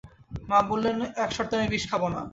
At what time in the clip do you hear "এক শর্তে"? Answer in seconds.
1.23-1.53